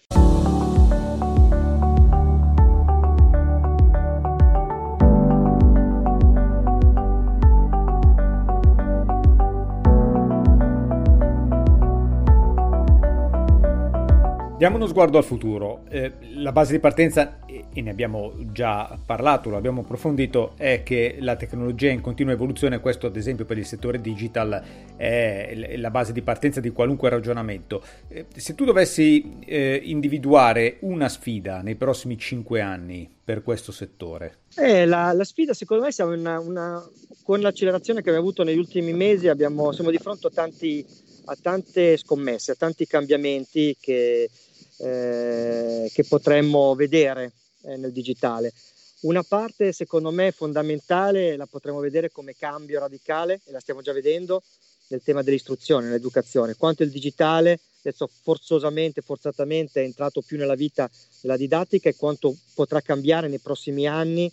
Diamo 14.58 14.74
uno 14.74 14.88
sguardo 14.88 15.18
al 15.18 15.24
futuro. 15.24 15.84
Eh, 15.88 16.14
la 16.34 16.50
base 16.50 16.72
di 16.72 16.80
partenza, 16.80 17.38
e 17.46 17.80
ne 17.80 17.90
abbiamo 17.90 18.34
già 18.50 18.98
parlato, 19.06 19.50
lo 19.50 19.56
abbiamo 19.56 19.82
approfondito, 19.82 20.54
è 20.56 20.82
che 20.82 21.18
la 21.20 21.36
tecnologia 21.36 21.90
è 21.90 21.92
in 21.92 22.00
continua 22.00 22.32
evoluzione, 22.32 22.80
questo 22.80 23.06
ad 23.06 23.14
esempio 23.14 23.44
per 23.44 23.56
il 23.56 23.64
settore 23.64 24.00
digital 24.00 24.60
è 24.96 25.76
la 25.76 25.90
base 25.92 26.12
di 26.12 26.22
partenza 26.22 26.58
di 26.58 26.70
qualunque 26.70 27.08
ragionamento. 27.08 27.84
Eh, 28.08 28.26
se 28.34 28.56
tu 28.56 28.64
dovessi 28.64 29.38
eh, 29.46 29.80
individuare 29.80 30.78
una 30.80 31.08
sfida 31.08 31.62
nei 31.62 31.76
prossimi 31.76 32.18
cinque 32.18 32.60
anni 32.60 33.08
per 33.22 33.44
questo 33.44 33.70
settore? 33.70 34.38
Eh, 34.56 34.86
la, 34.86 35.12
la, 35.12 35.24
sfida 35.24 35.54
secondo 35.54 35.84
me 35.84 35.92
siamo 35.92 36.14
una, 36.14 36.40
una, 36.40 36.84
con 37.22 37.38
l'accelerazione 37.38 38.02
che 38.02 38.08
abbiamo 38.08 38.26
avuto 38.26 38.42
negli 38.42 38.58
ultimi 38.58 38.92
mesi, 38.92 39.28
abbiamo, 39.28 39.70
siamo 39.70 39.92
di 39.92 39.98
fronte 39.98 40.26
a 40.26 40.30
tanti 40.30 40.84
a 41.30 41.36
tante 41.40 41.96
scommesse, 41.96 42.52
a 42.52 42.54
tanti 42.54 42.86
cambiamenti 42.86 43.76
che, 43.78 44.30
eh, 44.78 45.90
che 45.92 46.04
potremmo 46.04 46.74
vedere 46.74 47.32
eh, 47.62 47.76
nel 47.76 47.92
digitale. 47.92 48.52
Una 49.00 49.22
parte 49.22 49.72
secondo 49.72 50.10
me 50.10 50.32
fondamentale 50.32 51.36
la 51.36 51.46
potremmo 51.46 51.78
vedere 51.78 52.10
come 52.10 52.34
cambio 52.34 52.80
radicale 52.80 53.40
e 53.44 53.52
la 53.52 53.60
stiamo 53.60 53.80
già 53.80 53.92
vedendo 53.92 54.42
nel 54.88 55.02
tema 55.02 55.22
dell'istruzione, 55.22 55.86
nell'educazione, 55.86 56.56
quanto 56.56 56.82
il 56.82 56.90
digitale 56.90 57.60
adesso 57.80 58.08
forzosamente, 58.22 59.02
forzatamente 59.02 59.80
è 59.80 59.84
entrato 59.84 60.20
più 60.20 60.36
nella 60.36 60.54
vita 60.54 60.90
della 61.20 61.36
didattica 61.36 61.88
e 61.88 61.96
quanto 61.96 62.36
potrà 62.54 62.80
cambiare 62.80 63.28
nei 63.28 63.38
prossimi 63.38 63.86
anni 63.86 64.30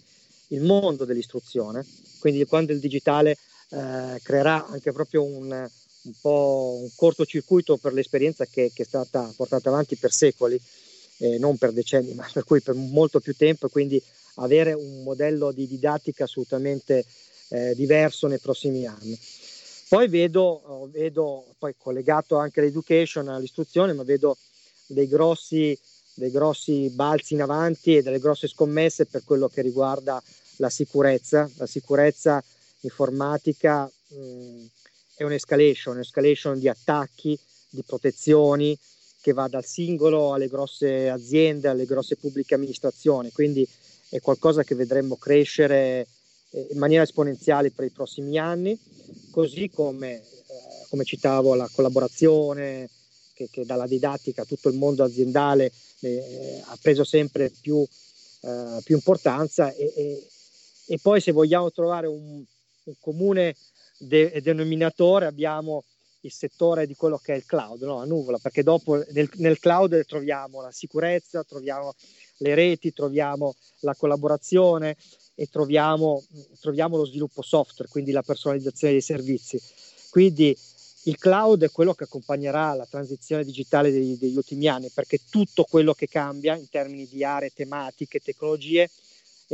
il 0.50 0.62
mondo 0.62 1.06
dell'istruzione, 1.06 1.86
quindi 2.20 2.44
quando 2.46 2.72
il 2.72 2.80
digitale 2.80 3.38
eh, 3.70 4.20
creerà 4.24 4.66
anche 4.68 4.92
proprio 4.92 5.24
un, 5.24 5.68
un 6.06 6.14
po' 6.22 6.80
un 6.82 6.90
cortocircuito 6.96 7.78
per 7.78 7.94
l'esperienza 7.94 8.46
che, 8.46 8.72
che 8.74 8.84
è 8.84 8.86
stata 8.86 9.32
portata 9.36 9.70
avanti 9.70 9.96
per 9.96 10.12
secoli, 10.12 10.60
eh, 11.18 11.38
non 11.38 11.58
per 11.58 11.72
decenni, 11.72 12.14
ma 12.14 12.28
per 12.32 12.44
cui 12.44 12.62
per 12.62 12.76
molto 12.76 13.20
più 13.20 13.36
tempo, 13.36 13.70
quindi 13.70 14.02
avere 14.36 14.74
un 14.74 15.04
modello 15.04 15.52
di 15.52 15.68
didattica 15.68 16.26
assolutamente 16.26 17.06
eh, 17.50 17.74
diverso 17.76 18.28
nei 18.28 18.40
prossimi 18.40 18.86
anni. 18.86 19.18
Poi 19.88 20.08
vedo, 20.08 20.90
vedo, 20.92 21.46
poi 21.60 21.76
collegato 21.78 22.38
anche 22.38 22.60
all'education, 22.60 23.28
all'istruzione, 23.28 23.94
ma 23.94 24.04
vedo 24.04 24.38
dei 24.88 25.08
grossi, 25.08 25.78
dei 26.16 26.32
grossi 26.32 26.90
balzi 26.90 27.36
in 27.36 27.42
avanti 27.42 27.96
e 27.96 28.02
delle 28.02 28.20
grosse 28.20 28.48
scommesse 28.48 29.06
per 29.06 29.24
quello 29.24 29.48
che 29.48 29.62
riguarda 29.62 30.22
la 30.58 30.70
sicurezza, 30.70 31.50
la 31.58 31.68
sicurezza 31.68 32.44
informatica. 32.82 33.90
Mh, 34.08 34.66
è 35.16 35.24
un'escalation, 35.24 35.96
un'escalation 35.96 36.60
di 36.60 36.68
attacchi, 36.68 37.38
di 37.70 37.84
protezioni 37.84 38.78
che 39.22 39.34
va 39.34 39.48
dal 39.48 39.66
singolo 39.66 40.34
alle 40.34 40.48
grosse 40.48 41.10
aziende, 41.10 41.68
alle 41.68 41.86
grosse 41.86 42.16
pubbliche 42.16 42.54
amministrazioni, 42.54 43.32
quindi 43.32 43.68
è 44.10 44.20
qualcosa 44.22 44.64
che 44.64 44.76
vedremo 44.76 45.16
crescere 45.16 46.08
eh, 46.52 46.68
in 46.72 46.78
maniera 46.78 47.04
esponenziale 47.04 47.72
per 47.72 47.86
i 47.86 47.90
prossimi 47.90 48.38
anni, 48.38 48.78
così 49.32 49.70
come, 49.74 50.14
eh, 50.16 50.24
come 50.90 51.04
citavo 51.04 51.56
la 51.56 51.70
collaborazione 51.72 52.90
che, 53.34 53.50
che, 53.52 53.66
dalla 53.66 53.88
didattica 53.88 54.46
tutto 54.46 54.70
il 54.70 54.78
mondo 54.78 55.04
aziendale 55.04 55.72
eh, 56.02 56.62
ha 56.64 56.78
preso 56.82 57.04
sempre 57.04 57.50
più, 57.50 57.86
eh, 58.42 58.80
più 58.84 58.96
importanza 58.96 59.74
e, 59.74 59.92
e, 59.96 60.28
e, 60.86 61.00
poi 61.02 61.20
se 61.20 61.32
vogliamo 61.32 61.72
trovare 61.72 62.08
un, 62.08 62.44
un 62.84 62.94
comune 63.00 63.56
de- 63.98 64.40
denominatore 64.42 65.26
abbiamo 65.26 65.84
il 66.22 66.32
settore 66.32 66.88
di 66.88 66.96
quello 66.96 67.18
che 67.18 67.34
è 67.34 67.36
il 67.36 67.46
cloud, 67.46 67.82
no? 67.84 68.00
la 68.00 68.06
nuvola, 68.06 68.40
perché 68.40 68.64
dopo 68.64 69.04
nel, 69.12 69.30
nel 69.36 69.60
cloud 69.60 70.06
troviamo 70.06 70.62
la 70.62 70.72
sicurezza, 70.72 71.44
troviamo 71.44 71.94
le 72.38 72.56
reti, 72.56 72.94
troviamo 72.94 73.56
la 73.82 73.96
collaborazione 73.96 74.98
e 75.36 75.48
troviamo, 75.48 76.24
troviamo, 76.60 76.98
lo 76.98 77.06
sviluppo 77.06 77.42
software, 77.42 77.90
quindi 77.90 78.12
la 78.12 78.24
personalizzazione 78.24 78.94
dei 78.94 79.02
servizi. 79.02 79.62
Quindi 80.10 80.58
il 81.04 81.18
cloud 81.18 81.64
è 81.64 81.72
quello 81.72 81.94
che 81.94 82.06
accompagnerà 82.06 82.74
la 82.74 82.88
transizione 82.90 83.44
digitale 83.44 83.92
degli, 83.92 84.18
degli 84.18 84.36
ultimi 84.36 84.68
anni, 84.68 84.90
perché 84.90 85.20
tutto 85.30 85.64
quello 85.64 85.94
che 85.94 86.08
cambia 86.08 86.56
in 86.56 86.68
termini 86.70 87.08
di 87.08 87.24
aree 87.24 87.52
tematiche, 87.54 88.20
tecnologie, 88.20 88.90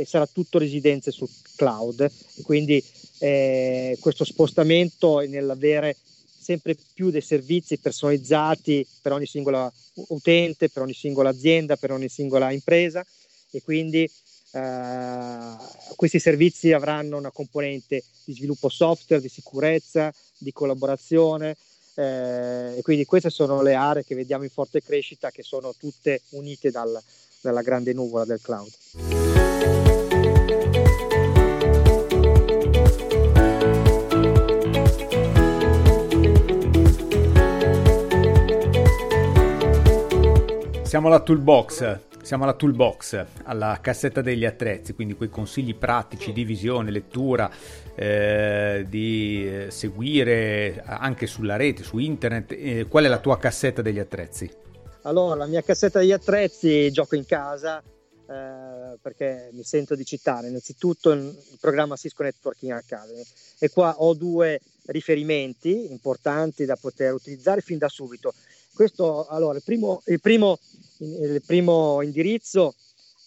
sarà 0.04 0.26
tutto 0.26 0.58
residenze 0.58 1.10
sul 1.10 1.28
cloud. 1.54 2.10
Quindi 2.42 2.82
eh, 3.22 3.96
questo 4.00 4.24
spostamento 4.24 5.20
è 5.20 5.28
nell'avere 5.28 5.96
sempre 6.42 6.76
più 6.92 7.10
dei 7.10 7.20
servizi 7.20 7.78
personalizzati 7.78 8.84
per 9.00 9.12
ogni 9.12 9.26
singola 9.26 9.72
utente, 10.08 10.68
per 10.68 10.82
ogni 10.82 10.92
singola 10.92 11.28
azienda, 11.28 11.76
per 11.76 11.92
ogni 11.92 12.08
singola 12.08 12.50
impresa 12.50 13.06
e 13.52 13.62
quindi 13.62 14.10
eh, 14.50 15.56
questi 15.94 16.18
servizi 16.18 16.72
avranno 16.72 17.16
una 17.16 17.30
componente 17.30 18.02
di 18.24 18.34
sviluppo 18.34 18.68
software, 18.68 19.22
di 19.22 19.28
sicurezza, 19.28 20.12
di 20.36 20.50
collaborazione 20.52 21.56
eh, 21.94 22.74
e 22.76 22.82
quindi 22.82 23.04
queste 23.04 23.30
sono 23.30 23.62
le 23.62 23.74
aree 23.74 24.04
che 24.04 24.16
vediamo 24.16 24.42
in 24.42 24.50
forte 24.50 24.82
crescita 24.82 25.30
che 25.30 25.44
sono 25.44 25.72
tutte 25.78 26.22
unite 26.30 26.72
dal, 26.72 27.00
dalla 27.40 27.62
grande 27.62 27.92
nuvola 27.92 28.24
del 28.24 28.40
cloud. 28.40 29.21
Siamo 40.92 41.06
alla 41.06 41.20
toolbox, 41.20 42.00
siamo 42.22 42.42
alla 42.44 42.52
toolbox, 42.52 43.24
alla 43.44 43.78
cassetta 43.80 44.20
degli 44.20 44.44
attrezzi, 44.44 44.92
quindi 44.92 45.14
quei 45.14 45.30
consigli 45.30 45.74
pratici 45.74 46.34
di 46.34 46.44
visione, 46.44 46.90
lettura, 46.90 47.50
eh, 47.94 48.84
di 48.86 49.48
eh, 49.48 49.70
seguire 49.70 50.82
anche 50.84 51.26
sulla 51.26 51.56
rete, 51.56 51.82
su 51.82 51.96
internet. 51.96 52.52
Eh, 52.52 52.86
qual 52.90 53.04
è 53.04 53.08
la 53.08 53.20
tua 53.20 53.38
cassetta 53.38 53.80
degli 53.80 53.98
attrezzi? 53.98 54.50
Allora, 55.04 55.34
la 55.34 55.46
mia 55.46 55.62
cassetta 55.62 55.98
degli 55.98 56.12
attrezzi 56.12 56.92
gioco 56.92 57.16
in 57.16 57.24
casa 57.24 57.82
eh, 58.32 58.98
perché 59.00 59.48
mi 59.52 59.62
sento 59.62 59.94
di 59.94 60.04
citare 60.04 60.48
innanzitutto 60.48 61.10
il 61.12 61.34
programma 61.58 61.96
Cisco 61.96 62.22
Networking 62.22 62.72
Academy 62.72 63.22
e 63.58 63.70
qua 63.70 63.94
ho 63.96 64.12
due 64.12 64.60
riferimenti 64.86 65.90
importanti 65.90 66.66
da 66.66 66.76
poter 66.76 67.14
utilizzare 67.14 67.62
fin 67.62 67.78
da 67.78 67.88
subito. 67.88 68.34
Questo, 68.74 69.26
allora, 69.26 69.56
il 69.56 69.62
primo, 69.62 70.02
il 70.06 70.20
primo 70.20 70.58
il 71.02 71.42
primo 71.44 72.00
indirizzo 72.00 72.74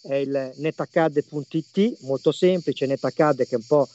è 0.02 0.14
il 0.14 0.52
netacad.it, 0.56 1.96
molto 2.00 2.32
semplice, 2.32 2.86
netacad 2.86 3.44
che 3.44 3.54
è 3.54 3.58
un 3.58 3.66
po' 3.66 3.88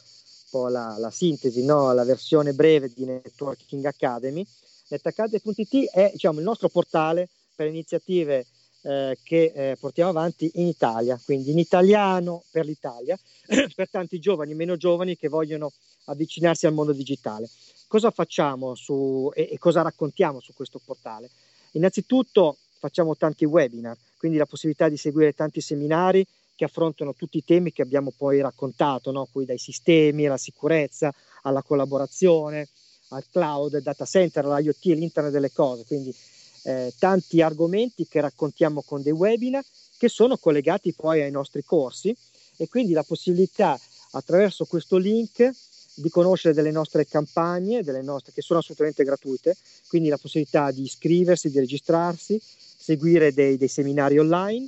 po' 0.51 0.67
la, 0.67 0.97
la 0.99 1.09
sintesi, 1.09 1.63
no? 1.63 1.93
la 1.93 2.03
versione 2.03 2.53
breve 2.53 2.91
di 2.93 3.05
Networking 3.05 3.85
Academy. 3.85 4.45
NetAcademy.it 4.89 5.89
è 5.89 6.09
diciamo, 6.11 6.39
il 6.39 6.45
nostro 6.45 6.67
portale 6.67 7.29
per 7.55 7.67
iniziative 7.67 8.45
eh, 8.81 9.17
che 9.23 9.53
eh, 9.55 9.77
portiamo 9.79 10.09
avanti 10.09 10.51
in 10.55 10.67
Italia, 10.67 11.19
quindi 11.23 11.51
in 11.51 11.57
italiano 11.57 12.43
per 12.51 12.65
l'Italia, 12.65 13.17
per 13.73 13.89
tanti 13.89 14.19
giovani 14.19 14.53
meno 14.53 14.75
giovani 14.75 15.15
che 15.15 15.29
vogliono 15.29 15.71
avvicinarsi 16.05 16.65
al 16.65 16.73
mondo 16.73 16.91
digitale. 16.91 17.49
Cosa 17.91 18.09
facciamo 18.09 18.73
su, 18.73 19.29
e, 19.33 19.49
e 19.51 19.57
cosa 19.57 19.81
raccontiamo 19.81 20.39
su 20.39 20.53
questo 20.53 20.79
portale? 20.81 21.29
Innanzitutto 21.71 22.55
facciamo 22.79 23.17
tanti 23.17 23.43
webinar, 23.43 23.97
quindi 24.17 24.37
la 24.37 24.45
possibilità 24.45 24.87
di 24.87 24.95
seguire 24.95 25.33
tanti 25.33 25.59
seminari 25.59 26.25
che 26.55 26.63
affrontano 26.63 27.13
tutti 27.13 27.37
i 27.37 27.43
temi 27.43 27.73
che 27.73 27.81
abbiamo 27.81 28.13
poi 28.15 28.39
raccontato, 28.39 29.11
no? 29.11 29.27
Dai 29.33 29.57
sistemi 29.57 30.25
alla 30.25 30.37
sicurezza, 30.37 31.13
alla 31.41 31.63
collaborazione, 31.63 32.69
al 33.09 33.25
cloud, 33.29 33.73
al 33.73 33.81
data 33.81 34.05
center, 34.05 34.45
all'IoT, 34.45 34.85
all'internet 34.85 35.33
delle 35.33 35.51
cose, 35.51 35.83
quindi 35.83 36.15
eh, 36.63 36.93
tanti 36.97 37.41
argomenti 37.41 38.07
che 38.07 38.21
raccontiamo 38.21 38.83
con 38.83 39.01
dei 39.01 39.11
webinar 39.11 39.65
che 39.97 40.07
sono 40.07 40.37
collegati 40.37 40.93
poi 40.93 41.23
ai 41.23 41.31
nostri 41.31 41.61
corsi 41.61 42.15
e 42.55 42.69
quindi 42.69 42.93
la 42.93 43.03
possibilità 43.03 43.77
attraverso 44.11 44.63
questo 44.63 44.95
link 44.95 45.51
di 45.93 46.09
conoscere 46.09 46.53
delle 46.53 46.71
nostre 46.71 47.05
campagne, 47.05 47.83
delle 47.83 48.01
nostre, 48.01 48.31
che 48.33 48.41
sono 48.41 48.59
assolutamente 48.59 49.03
gratuite, 49.03 49.55
quindi 49.87 50.09
la 50.09 50.17
possibilità 50.17 50.71
di 50.71 50.83
iscriversi, 50.83 51.49
di 51.49 51.59
registrarsi, 51.59 52.41
seguire 52.41 53.33
dei, 53.33 53.57
dei 53.57 53.67
seminari 53.67 54.17
online 54.17 54.67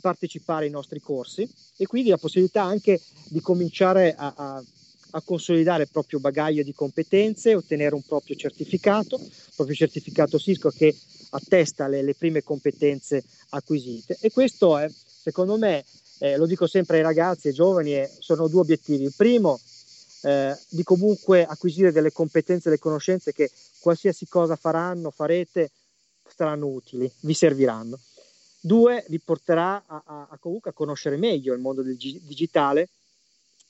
partecipare 0.00 0.66
ai 0.66 0.70
nostri 0.70 1.00
corsi 1.00 1.48
e 1.76 1.86
quindi 1.86 2.10
la 2.10 2.16
possibilità 2.16 2.62
anche 2.62 3.00
di 3.28 3.40
cominciare 3.40 4.14
a, 4.16 4.32
a, 4.36 4.64
a 5.10 5.22
consolidare 5.22 5.82
il 5.82 5.88
proprio 5.90 6.20
bagaglio 6.20 6.62
di 6.62 6.72
competenze, 6.72 7.54
ottenere 7.54 7.94
un 7.94 8.02
proprio 8.02 8.36
certificato, 8.36 9.16
un 9.16 9.28
proprio 9.54 9.76
certificato 9.76 10.38
Cisco 10.38 10.70
che 10.70 10.94
attesta 11.30 11.88
le, 11.88 12.02
le 12.02 12.14
prime 12.14 12.42
competenze 12.42 13.24
acquisite. 13.50 14.16
E 14.20 14.30
questo 14.30 14.78
è, 14.78 14.88
secondo 14.90 15.56
me, 15.56 15.84
eh, 16.18 16.36
lo 16.36 16.46
dico 16.46 16.66
sempre 16.66 16.98
ai 16.98 17.02
ragazzi 17.02 17.46
e 17.46 17.50
ai 17.50 17.56
giovani, 17.56 17.94
eh, 17.94 18.10
sono 18.18 18.48
due 18.48 18.60
obiettivi. 18.60 19.04
Il 19.04 19.14
primo, 19.16 19.58
eh, 20.22 20.56
di 20.68 20.82
comunque 20.82 21.44
acquisire 21.44 21.92
delle 21.92 22.12
competenze 22.12 22.68
delle 22.68 22.80
conoscenze 22.80 23.32
che 23.32 23.50
qualsiasi 23.80 24.26
cosa 24.26 24.56
faranno, 24.56 25.10
farete, 25.10 25.70
saranno 26.34 26.66
utili, 26.66 27.10
vi 27.20 27.34
serviranno. 27.34 27.98
Due, 28.60 29.04
vi 29.08 29.18
porterà 29.20 29.82
a, 29.86 30.02
a, 30.04 30.28
a 30.30 30.38
comunque 30.38 30.70
a 30.70 30.74
conoscere 30.74 31.16
meglio 31.16 31.54
il 31.54 31.60
mondo 31.60 31.82
del 31.82 31.96
gi- 31.96 32.20
digitale 32.24 32.88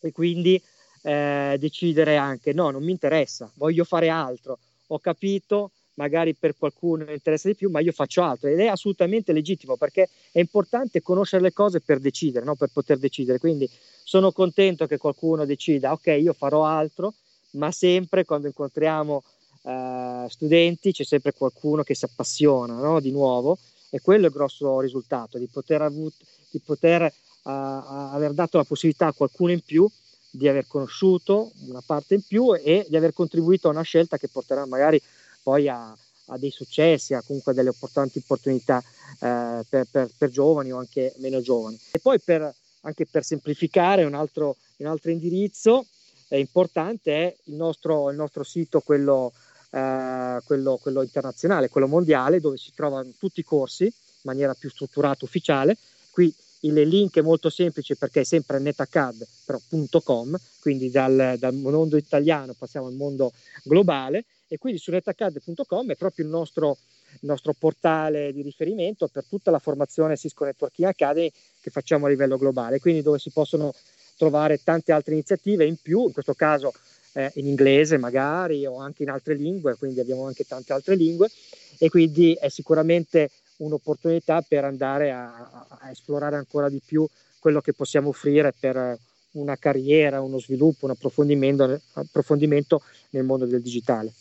e 0.00 0.10
quindi 0.10 0.60
eh, 1.02 1.56
decidere 1.58 2.16
anche 2.16 2.52
no, 2.52 2.70
non 2.70 2.82
mi 2.82 2.90
interessa, 2.90 3.50
voglio 3.54 3.84
fare 3.84 4.08
altro, 4.08 4.58
ho 4.88 4.98
capito, 4.98 5.70
magari 5.94 6.34
per 6.34 6.56
qualcuno 6.56 7.10
interessa 7.10 7.48
di 7.48 7.54
più, 7.54 7.70
ma 7.70 7.80
io 7.80 7.92
faccio 7.92 8.22
altro 8.22 8.48
ed 8.48 8.58
è 8.58 8.66
assolutamente 8.66 9.32
legittimo 9.32 9.76
perché 9.76 10.08
è 10.32 10.38
importante 10.38 11.02
conoscere 11.02 11.42
le 11.42 11.52
cose 11.52 11.80
per 11.80 11.98
decidere, 11.98 12.44
no? 12.44 12.54
per 12.54 12.70
poter 12.72 12.98
decidere. 12.98 13.38
Quindi 13.38 13.68
sono 14.10 14.32
contento 14.32 14.88
che 14.88 14.98
qualcuno 14.98 15.44
decida, 15.44 15.92
ok, 15.92 16.08
io 16.20 16.32
farò 16.32 16.64
altro, 16.64 17.14
ma 17.50 17.70
sempre 17.70 18.24
quando 18.24 18.48
incontriamo 18.48 19.22
eh, 19.62 20.26
studenti 20.28 20.90
c'è 20.90 21.04
sempre 21.04 21.32
qualcuno 21.32 21.84
che 21.84 21.94
si 21.94 22.06
appassiona 22.06 22.74
no? 22.74 22.98
di 22.98 23.12
nuovo 23.12 23.56
e 23.88 24.00
quello 24.00 24.24
è 24.24 24.26
il 24.26 24.34
grosso 24.34 24.80
risultato, 24.80 25.38
di 25.38 25.46
poter, 25.46 25.82
avut, 25.82 26.12
di 26.50 26.58
poter 26.58 27.02
uh, 27.02 27.10
aver 27.42 28.32
dato 28.32 28.56
la 28.56 28.64
possibilità 28.64 29.06
a 29.06 29.12
qualcuno 29.12 29.52
in 29.52 29.60
più 29.60 29.88
di 30.28 30.48
aver 30.48 30.66
conosciuto 30.66 31.52
una 31.68 31.82
parte 31.86 32.14
in 32.14 32.22
più 32.26 32.52
e 32.56 32.86
di 32.88 32.96
aver 32.96 33.12
contribuito 33.12 33.68
a 33.68 33.70
una 33.70 33.82
scelta 33.82 34.18
che 34.18 34.26
porterà 34.26 34.66
magari 34.66 35.00
poi 35.40 35.68
a, 35.68 35.96
a 36.26 36.36
dei 36.36 36.50
successi, 36.50 37.14
a 37.14 37.22
comunque 37.22 37.54
delle 37.54 37.70
importanti 37.70 38.18
opportunità 38.18 38.82
eh, 39.20 39.64
per, 39.68 39.86
per, 39.88 40.10
per, 40.18 40.30
giovani 40.30 40.72
o 40.72 40.78
anche 40.78 41.14
meno 41.18 41.40
giovani. 41.40 41.78
E 41.92 42.00
poi 42.00 42.18
per, 42.20 42.52
anche 42.82 43.06
per 43.06 43.24
semplificare 43.24 44.04
un 44.04 44.14
altro, 44.14 44.56
un 44.78 44.86
altro 44.86 45.10
indirizzo 45.10 45.86
eh, 46.28 46.38
importante 46.38 47.12
è 47.12 47.36
il 47.44 47.54
nostro, 47.54 48.10
il 48.10 48.16
nostro 48.16 48.42
sito, 48.42 48.80
quello 48.80 49.32
eh, 49.70 50.40
quello, 50.44 50.78
quello, 50.82 51.02
internazionale, 51.02 51.68
quello 51.68 51.86
mondiale, 51.86 52.40
dove 52.40 52.56
si 52.56 52.72
trovano 52.74 53.12
tutti 53.18 53.40
i 53.40 53.44
corsi 53.44 53.84
in 53.84 53.92
maniera 54.22 54.54
più 54.54 54.68
strutturata, 54.68 55.24
ufficiale. 55.24 55.76
Qui 56.10 56.34
il 56.62 56.74
link 56.74 57.16
è 57.16 57.22
molto 57.22 57.48
semplice 57.50 57.96
perché 57.96 58.20
è 58.20 58.24
sempre 58.24 58.58
netacad.com, 58.58 60.36
quindi 60.60 60.90
dal, 60.90 61.36
dal, 61.38 61.54
mondo 61.54 61.96
italiano 61.96 62.52
passiamo 62.52 62.86
al 62.86 62.94
mondo 62.94 63.32
globale 63.62 64.24
e 64.48 64.58
quindi 64.58 64.80
su 64.80 64.90
netacad.com 64.90 65.90
è 65.90 65.96
proprio 65.96 66.24
il 66.24 66.30
nostro, 66.30 66.76
il 67.20 67.28
nostro 67.28 67.54
portale 67.58 68.32
di 68.32 68.42
riferimento 68.42 69.08
per 69.08 69.24
tutta 69.28 69.50
la 69.50 69.58
formazione 69.58 70.16
Cisco 70.16 70.44
Networking 70.44 70.88
Academy 70.88 71.30
che 71.60 71.70
facciamo 71.70 72.06
a 72.06 72.08
livello 72.08 72.36
globale, 72.36 72.80
quindi 72.80 73.02
dove 73.02 73.18
si 73.18 73.30
possono 73.30 73.74
trovare 74.16 74.62
tante 74.62 74.92
altre 74.92 75.14
iniziative 75.14 75.64
in 75.64 75.76
più, 75.80 76.06
in 76.06 76.12
questo 76.12 76.34
caso 76.34 76.72
eh, 77.12 77.30
in 77.34 77.46
inglese 77.46 77.96
magari 77.96 78.66
o 78.66 78.78
anche 78.78 79.02
in 79.02 79.10
altre 79.10 79.34
lingue, 79.34 79.76
quindi 79.76 80.00
abbiamo 80.00 80.26
anche 80.26 80.44
tante 80.44 80.72
altre 80.72 80.94
lingue 80.94 81.28
e 81.78 81.88
quindi 81.88 82.34
è 82.34 82.48
sicuramente 82.48 83.30
un'opportunità 83.56 84.42
per 84.46 84.64
andare 84.64 85.12
a, 85.12 85.68
a 85.68 85.90
esplorare 85.90 86.36
ancora 86.36 86.68
di 86.68 86.80
più 86.84 87.06
quello 87.38 87.60
che 87.60 87.72
possiamo 87.72 88.10
offrire 88.10 88.52
per 88.58 88.98
una 89.32 89.56
carriera, 89.56 90.20
uno 90.20 90.38
sviluppo, 90.38 90.86
un 90.86 90.92
approfondimento, 90.92 91.80
approfondimento 91.94 92.82
nel 93.10 93.24
mondo 93.24 93.46
del 93.46 93.62
digitale. 93.62 94.12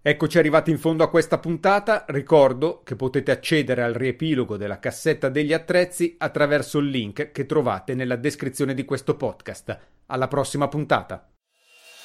Eccoci 0.00 0.38
arrivati 0.38 0.70
in 0.70 0.78
fondo 0.78 1.02
a 1.02 1.10
questa 1.10 1.38
puntata. 1.38 2.04
Ricordo 2.08 2.82
che 2.84 2.96
potete 2.96 3.30
accedere 3.30 3.82
al 3.82 3.94
riepilogo 3.94 4.56
della 4.56 4.78
cassetta 4.78 5.28
degli 5.28 5.52
attrezzi 5.52 6.14
attraverso 6.18 6.78
il 6.78 6.88
link 6.88 7.32
che 7.32 7.46
trovate 7.46 7.94
nella 7.94 8.16
descrizione 8.16 8.74
di 8.74 8.84
questo 8.84 9.16
podcast. 9.16 9.78
Alla 10.06 10.28
prossima 10.28 10.68
puntata! 10.68 11.28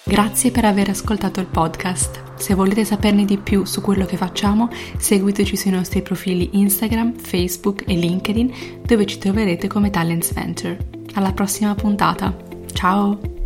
Grazie 0.05 0.51
per 0.51 0.65
aver 0.65 0.89
ascoltato 0.89 1.39
il 1.39 1.45
podcast. 1.45 2.33
Se 2.35 2.53
volete 2.55 2.83
saperne 2.83 3.23
di 3.23 3.37
più 3.37 3.63
su 3.63 3.79
quello 3.79 4.05
che 4.05 4.17
facciamo, 4.17 4.69
seguiteci 4.97 5.55
sui 5.55 5.71
nostri 5.71 6.01
profili 6.01 6.49
Instagram, 6.59 7.13
Facebook 7.15 7.83
e 7.87 7.95
LinkedIn, 7.95 8.81
dove 8.85 9.05
ci 9.05 9.17
troverete 9.17 9.67
come 9.67 9.91
Talents 9.91 10.33
Venture. 10.33 10.77
Alla 11.13 11.31
prossima 11.31 11.73
puntata. 11.73 12.35
Ciao! 12.73 13.42